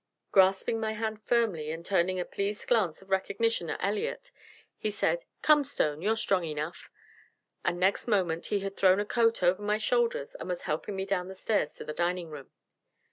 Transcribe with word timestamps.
Grasping 0.31 0.79
my 0.79 0.93
hand 0.93 1.21
firmly 1.21 1.69
and 1.69 1.85
turning 1.85 2.19
a 2.19 2.25
pleased 2.25 2.67
glance 2.67 3.03
of 3.03 3.11
recognition 3.11 3.69
at 3.69 3.79
Elliott, 3.83 4.31
he 4.79 4.89
said, 4.89 5.25
"Come, 5.43 5.63
Stone, 5.63 6.01
you're 6.01 6.15
strong 6.15 6.43
enough"; 6.43 6.89
and 7.63 7.79
next 7.79 8.07
moment 8.07 8.47
he 8.47 8.61
had 8.61 8.75
thrown 8.75 8.99
a 8.99 9.05
coat 9.05 9.43
over 9.43 9.61
my 9.61 9.77
shoulders 9.77 10.33
and 10.33 10.49
was 10.49 10.63
helping 10.63 10.95
me 10.95 11.05
down 11.05 11.27
the 11.27 11.35
stairs 11.35 11.75
to 11.75 11.85
the 11.85 11.93
dining 11.93 12.31
room. 12.31 12.49